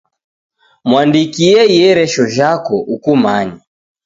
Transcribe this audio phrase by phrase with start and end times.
[0.87, 3.59] Mwandikie ieresho jhako ukumanye